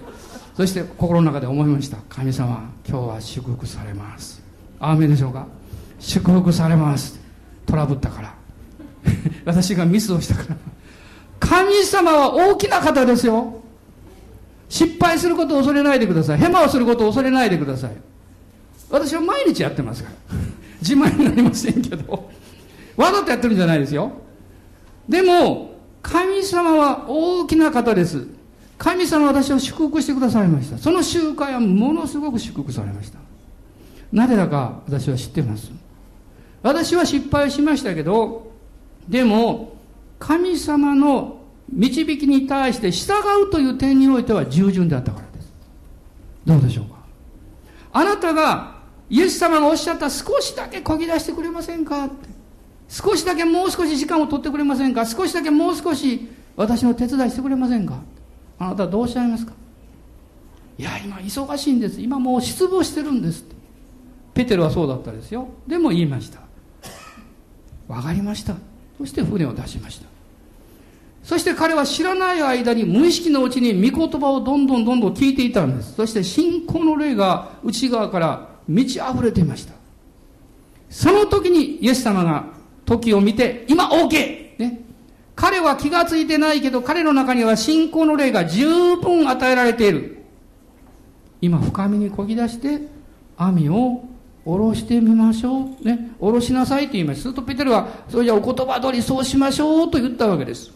[0.55, 1.97] そして心の中で思いました。
[2.09, 4.43] 神様今日は祝福されます。
[4.79, 5.47] アーメンでしょうか？
[5.99, 7.19] 祝福されます。
[7.65, 8.35] トラブったから。
[9.45, 10.57] 私がミスをしたから。
[11.39, 13.61] 神様は大きな方ですよ。
[14.67, 16.37] 失敗することを恐れないでください。
[16.37, 17.91] ヘマをすることを恐れないでください。
[18.91, 20.37] 私は毎日やってますから。
[20.81, 22.29] 自慢になりませんけど。
[22.97, 24.11] わざとやってるんじゃないですよ。
[25.07, 28.27] でも、神様は大きな方です。
[28.77, 30.77] 神様は私を祝福してくださいました。
[30.77, 33.19] その集会はものすごく祝福されました。
[34.11, 35.71] なぜだか私は知ってます。
[36.63, 38.51] 私は失敗しましたけど、
[39.07, 39.77] でも、
[40.19, 43.13] 神様の導きに対して従
[43.47, 45.53] うという点においては従順であったからです。
[46.45, 46.95] どうでしょうか
[47.93, 48.70] あなたが、
[49.11, 52.05] イエス様がおっしゃった少しだけこぎ出してくれませんか？
[52.05, 52.29] って。
[52.87, 55.05] 少しだけもう少し時間を取ってくれませんか？
[55.05, 57.99] 少しだけもう少し私の手伝いしてくれませんか？
[58.57, 59.53] あなたどうおっしゃいますか？
[60.77, 62.01] いや、今忙しいんです。
[62.01, 63.55] 今もう失望してるんですって。
[64.33, 65.49] ペテロはそうだったですよ。
[65.67, 66.39] でも言いました。
[67.87, 68.55] わかりました
[68.97, 70.07] そして船を出しました
[71.23, 79.73] そして彼は知らない間に無意識のうちに御言葉をどんどんどんどん聞いていたんですそして信仰の霊が内側から満ち溢れていました
[80.89, 82.45] その時にイエス様が
[82.85, 84.57] 時を見て今 OK!
[84.57, 84.81] ね
[85.35, 90.23] 彼は気がついてないけど彼の中には信仰の霊が十分与えられている
[91.41, 92.81] 今深みにこぎ出して
[93.37, 94.03] 網を
[94.45, 95.85] 下ろしてみましょう。
[95.85, 96.11] ね。
[96.19, 97.21] 下ろしなさいと言います。
[97.21, 100.71] するとペテルは、それじゃお言葉通りそうしましょうと言ったわけです。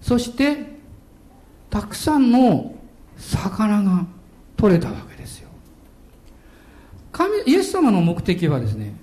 [0.00, 0.78] そして、
[1.68, 2.74] たくさんの
[3.18, 4.06] 魚が
[4.56, 5.09] 取れたわけです。
[7.12, 8.94] 神、イエス様の目的はですね、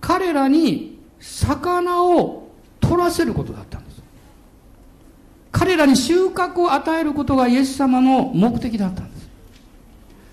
[0.00, 2.48] 彼らに魚を
[2.80, 4.02] 取らせることだったんです。
[5.52, 9.28] 彼らに収穫を与えることがイエス様の目的だったんです。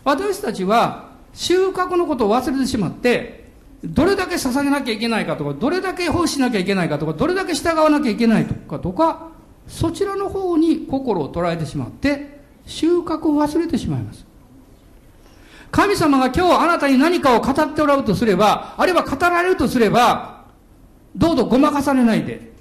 [0.04, 3.50] 私たちは収穫のことを忘れてしまって、
[3.84, 9.30] どれだけ捧げなきゃいけないかとか、どれだけ奉仕しなきゃいけないかとか、どれだけ従わなきゃいけないとかとか、
[9.68, 14.26] そちらの方に心を捉えてしまって、収穫を忘れてしまいます。
[15.72, 20.46] 神様が今日あなたに何かを語っておられるとすれば、あるいは語られるとすれば、
[21.16, 22.52] どうぞごまかされないで。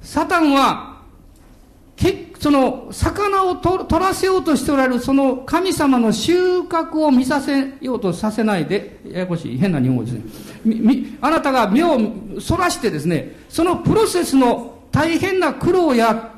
[0.00, 0.92] サタンは
[2.40, 10.22] その魚を取らせようとしておられるその神様の収穫を見させようとさせないで、ややこしい変な日本語ですね。
[11.20, 12.00] あなたが目を
[12.40, 16.34] そらしてですね、そのプロセスの大変な苦労や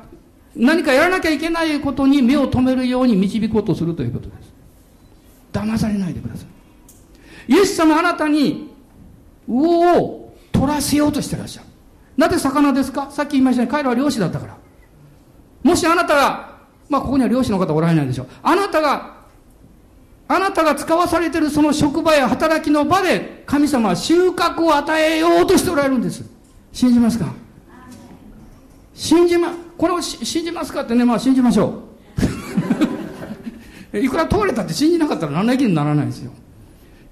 [0.55, 4.54] 何かやらなきゃいけないことに目を留めるように導こうとするということです。
[5.59, 6.43] 騙されないでくださ
[7.47, 7.53] い。
[7.53, 8.73] イエス様あなたに
[9.47, 11.67] 魚を取らせようとしてらっしゃる。
[12.17, 13.09] なぜ魚ですか？
[13.11, 14.57] さっき言いましたように彼らは漁師だったから。
[15.63, 16.57] もしあなたが、
[16.89, 18.27] まあここには漁師の方おられないでしょう。
[18.41, 19.15] あなたが、
[20.27, 26.23] あなたが使わされているその職場や働きの場で神様は収穫を与えようとしておられるんです。
[26.71, 27.33] 信じますか？
[28.93, 31.94] 信じま、これを信じますかってね、まあ信じましょう。
[34.01, 36.31] いくら問われたって信じなかったら何の気にならないですよ。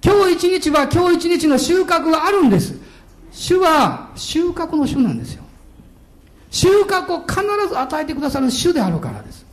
[0.04, 2.76] 今日一日は今日一日の収穫があるんです。
[3.32, 5.44] 主は収穫の主なんですよ。
[6.52, 9.46] 収穫を必ず与えてくださる主であるからです。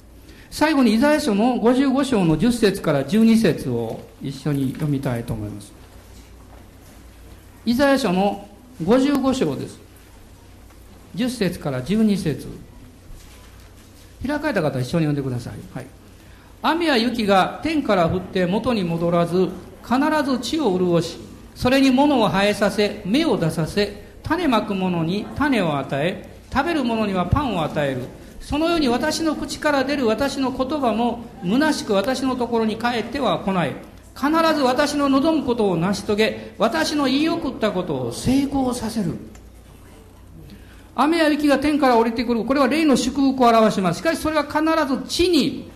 [0.50, 5.72] 最後にイザヤ書の55章の10節から12節を一緒に読みたいと思います。
[7.64, 8.48] イザヤ書の
[8.82, 9.78] 55章です。
[11.14, 12.48] 10節から12節
[14.26, 15.54] 開かれた方一緒に読んでください。
[15.72, 15.86] はい。
[16.62, 19.48] 雨や雪が天から降って元に戻らず、
[19.82, 19.98] 必
[20.30, 21.18] ず地を潤し、
[21.54, 28.02] それに物を生えさせ、芽を出させ、種まく者に種を与え、食べる者にはパンを与える。
[28.40, 33.74] そのように私の口から出る私の言葉も虚しく私のところに帰っては来ない。
[34.14, 39.16] 必ず私の望むことを成し遂げ私の言い送ったことを成功させる。
[40.94, 42.44] 雨や雪が天から降りてくる。
[42.44, 44.00] これは霊の祝福を表します。
[44.00, 45.70] しかしそれは必ず地に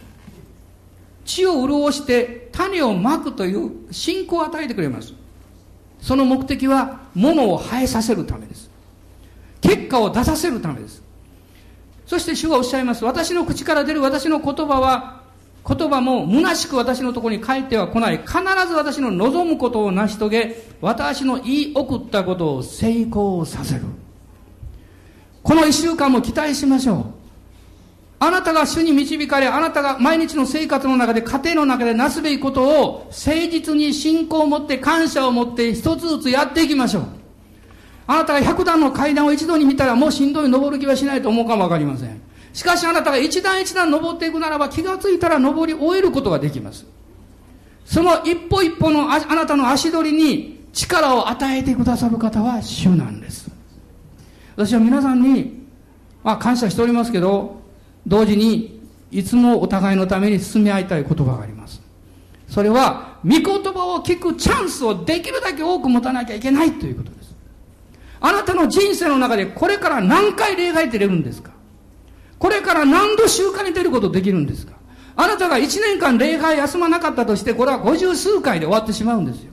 [1.24, 5.14] 地を潤して種をまくという信仰を与えてくれます
[6.00, 8.74] その目的は物を生えさせるためです
[9.64, 11.02] 結果を出させるためです。
[12.06, 13.04] そして主がおっしゃいます。
[13.04, 15.22] 私の口から出る私の言葉は、
[15.66, 18.18] 言葉も虚しく私のところに帰っては来ない。
[18.18, 23.82] 必ず私の望むことを成し遂げ、私の言い送ったことを成功させる。
[25.42, 27.23] この一週間も期待しましょう。
[28.26, 37.04] あなたが主に導かれ、あなたが毎日の生活の中で、家庭の中でなすべきことを誠実に信仰を持って感謝を持って一つずつやっていきましょう。
[38.06, 42.20] あなたが100段の階段を一度に見たらもうしんどい登る気はしないと思うかもわかりません。
[42.52, 46.86] しかしあなたが一段一段登っていくならば気がついたら登り終えることができます。
[47.84, 53.50] その一歩一歩のあなたの足取りに力を与えてくださる方は主なんです。
[54.56, 55.66] 私は皆さんに、
[56.22, 57.63] まあ感謝しておりますけど、
[58.06, 58.80] 同時に
[59.10, 61.82] いつもお互いのために進み合いたい言葉があります。
[62.48, 67.34] それは御言葉を聞くチャンスをできるだけ多く持たなきゃいけないということです。
[68.20, 71.52] あなたの人生の中でこれから何回礼拝って出るんですか？
[72.38, 74.74] これから何度集会に出ることできるんですか？
[75.16, 79.52] あなたが1年間礼拝休まなかったとしてこれは50数回で終わってしまうんですよ。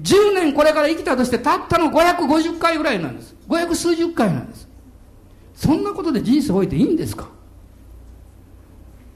[0.00, 3.34] 10年これから生きたとしてたったの550回ぐらいなんです。
[3.48, 4.68] 500数十回なんです。
[5.60, 7.28] そんなことで人生を終えていいんですか？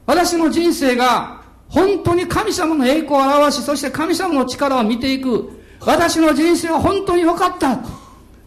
[0.05, 5.49] 私の人生が本当に神様の栄光を表し、そして神様の力を見ていく。
[5.79, 7.79] 私の人生は本当に良かった。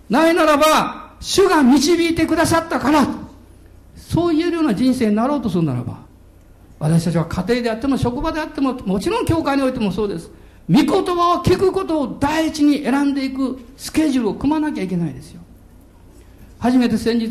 [0.08, 3.04] ないならば、主が導いてくださったから。
[3.96, 5.98] そう言えるような人生になろうとするならば、
[6.78, 10.30] 私たちは家庭であっても職場であっても、もちろん教会においてもそうです。
[10.70, 15.40] 御言葉を聞くことを第一に選んでいくスケジュールを組まなきゃいけないですよ。
[16.60, 17.28] 初めて先日、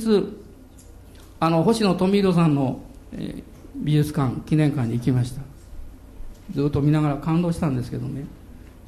[1.39, 2.79] あの、星野富弘さんの、
[3.13, 3.43] えー、
[3.75, 5.41] 美術館、記念館に行きました。
[6.53, 8.25] ずっと見ながら感動したんですけどね。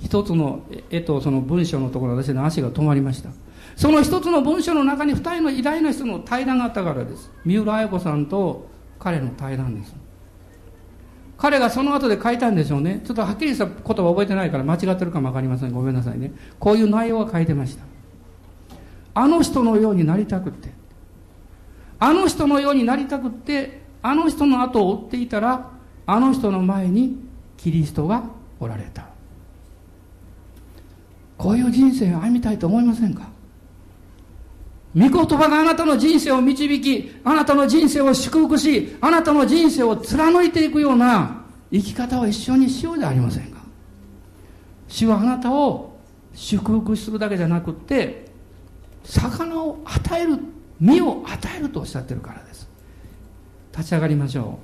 [0.02, 3.30] 一つの絵とその文章のところ私の足が止まりました。
[3.76, 7.30] その一つの文章の中に二人の偉大な人の対談があったからです。
[7.46, 9.94] 三浦綾子さんと彼の対談です。
[11.38, 13.02] 彼がその後で書いたんでしょうね。
[13.06, 15.74] ちょっとはっきりした言葉覚えてないから間違ってるかも分かりません。
[15.74, 16.34] ごめんなさいね。
[16.60, 17.84] こういう内容が書いてました。
[19.14, 20.79] あの人のようになりたくって。
[22.00, 25.72] あの人のようになりたくってあの人の後を追っていたら
[26.06, 27.18] あの人の前に
[27.58, 28.24] キリストが
[28.60, 29.08] おられた。
[31.38, 33.30] こういう人生を歩みたいと思いませんか？
[34.96, 43.60] 御言葉があなたの人生を導きあなたの人生を祝福しあなたの人生を貫いていくような生き方を一緒にしようじゃありませんか？
[44.88, 45.98] 主はあなたを
[46.34, 48.26] 祝福するだけじゃなくって
[49.04, 50.40] 魚を与える
[50.80, 52.68] 身を与えるとおっしゃってるからです。
[53.76, 54.60] 立ち上がりましょ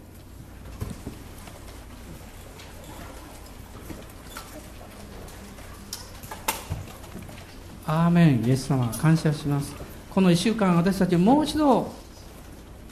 [7.88, 7.92] う。
[7.92, 8.46] アーメン。
[8.46, 9.74] イエス様感謝します。
[10.10, 11.92] この1週間私たちもう一度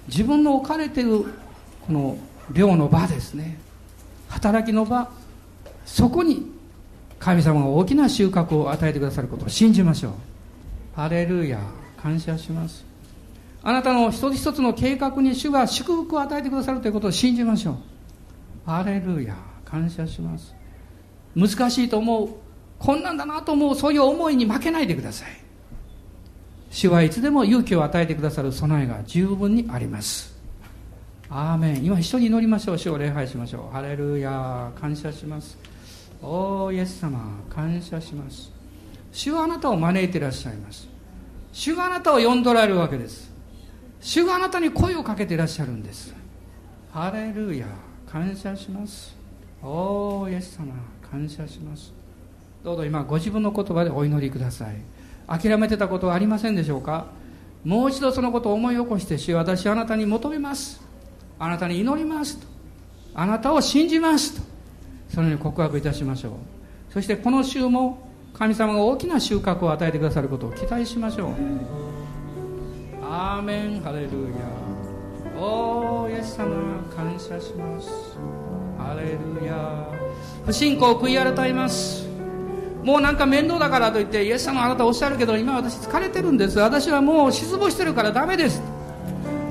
[0.07, 1.25] 自分の置かれている
[1.87, 2.17] この
[2.51, 3.57] 寮の場ですね。
[4.27, 5.09] 働きの場
[5.85, 6.51] そこに
[7.19, 10.13] 神様が大きな収穫を与えてくださることを信じましょう。
[10.95, 11.59] ハレルヤ
[12.01, 12.92] 感謝します。
[13.65, 17.75] あなたの一つ一つの計画に主が祝福を与えてくださるということを信じましょう。
[18.65, 20.53] ハレルヤ感謝します。
[21.35, 22.29] 難しいと思う。
[22.77, 25.29] こんなんだなと思うそういう思いに負けないでください。
[26.71, 30.35] 主はいつでも勇気を与えてくださる備えが十分にあります。
[31.29, 31.85] アーメン。
[31.85, 32.77] 今一緒に祈りましょう。
[32.77, 33.73] 主を礼拝しましょう。
[33.73, 35.57] ハレルヤ感謝します。
[36.21, 37.39] おーイエス様。
[37.49, 38.51] 感謝します。
[39.13, 40.87] 主はあなたを招いていらっしゃいます。
[41.53, 43.32] 主があなたを呼んどられるわけです。
[44.03, 46.13] 主があなたに声をかけていらっしゃるんです。
[46.91, 47.65] ハレルヤ。
[48.05, 49.15] 感謝します。
[49.63, 50.73] おーイエス様。
[51.09, 51.93] 感謝します。
[52.63, 54.75] どうぞ今ご自分の言葉でお祈りください。
[55.27, 57.07] 諦めてたことはありませんでしょうか？
[57.63, 60.81] もう一度そのことを思い起こして主私あなたに求めます。
[61.39, 62.45] あなたに祈りますと。
[63.15, 64.41] あなたを信じますと。
[65.09, 66.93] そのように告白いたしましょう。
[66.93, 71.92] そしてこの週も神様が大きな収穫を与えてくださることを期待しましょう。
[73.15, 76.47] アーメンハレルヤおーイエス様
[76.95, 78.17] 感謝します
[78.75, 79.87] ハレルヤ
[80.47, 82.07] 不信仰を悔い改めます。
[82.83, 86.57] もうなんか面倒だからといってイエス様あなたおっしゃるけど今私疲れてるんです。
[86.57, 88.63] 私はもう失望してるからダメです。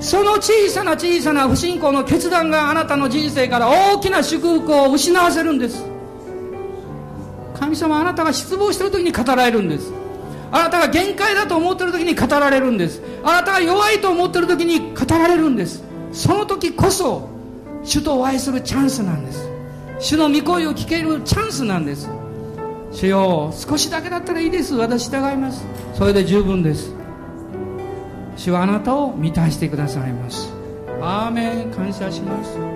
[0.01, 5.85] その小さな小さな不信仰の決断があなたの人生から大きな祝福を失わせるんです。
[7.57, 10.02] 神様あなたが失望してる時に語られるんです。
[10.53, 13.01] あなたが限界だと思ってる時に語られるんです。
[13.23, 15.83] あなたが弱いと思ってる時に語られるんです。
[16.13, 17.27] その時こそ
[17.83, 19.49] 主とお会いするチャンスなんです。
[19.99, 22.07] 主の御声を聞けるチャンスなんです。
[22.91, 24.75] 主よ少しだけだったらいいです。
[24.75, 25.65] 私従います。
[25.95, 26.93] それで十分です。
[28.37, 30.53] 主はあなたを満たしてくださいます。
[31.01, 31.71] アーメン。
[31.71, 32.72] 感謝します。